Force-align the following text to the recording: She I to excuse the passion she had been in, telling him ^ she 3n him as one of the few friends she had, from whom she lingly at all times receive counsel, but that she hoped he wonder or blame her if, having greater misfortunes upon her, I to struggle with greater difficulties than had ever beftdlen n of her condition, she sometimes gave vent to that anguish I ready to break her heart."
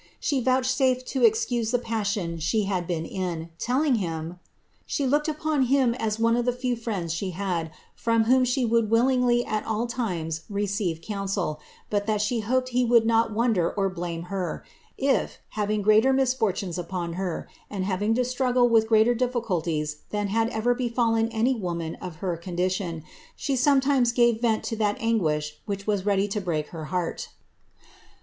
She 0.19 0.43
I 0.47 0.61
to 0.61 1.23
excuse 1.23 1.69
the 1.69 1.77
passion 1.77 2.39
she 2.39 2.63
had 2.63 2.87
been 2.87 3.05
in, 3.05 3.51
telling 3.59 3.93
him 3.97 4.23
^ 4.39 4.39
she 4.87 5.05
3n 5.05 5.67
him 5.67 5.93
as 5.93 6.17
one 6.17 6.35
of 6.35 6.45
the 6.45 6.51
few 6.51 6.75
friends 6.75 7.13
she 7.13 7.29
had, 7.29 7.69
from 7.93 8.23
whom 8.23 8.43
she 8.43 8.65
lingly 8.65 9.45
at 9.45 9.63
all 9.63 9.85
times 9.85 10.41
receive 10.49 11.01
counsel, 11.03 11.59
but 11.91 12.07
that 12.07 12.19
she 12.19 12.39
hoped 12.39 12.69
he 12.69 12.83
wonder 12.83 13.71
or 13.73 13.89
blame 13.91 14.23
her 14.23 14.65
if, 14.97 15.37
having 15.49 15.83
greater 15.83 16.11
misfortunes 16.13 16.79
upon 16.79 17.13
her, 17.13 17.47
I 17.69 17.79
to 17.79 18.25
struggle 18.25 18.67
with 18.67 18.87
greater 18.87 19.13
difficulties 19.13 19.97
than 20.09 20.29
had 20.29 20.49
ever 20.49 20.73
beftdlen 20.73 21.29
n 21.31 21.95
of 22.01 22.15
her 22.15 22.37
condition, 22.37 23.03
she 23.35 23.55
sometimes 23.55 24.11
gave 24.13 24.41
vent 24.41 24.63
to 24.63 24.75
that 24.77 24.97
anguish 24.99 25.57
I 25.69 25.79
ready 26.03 26.27
to 26.29 26.41
break 26.41 26.69
her 26.69 26.85
heart." 26.85 27.29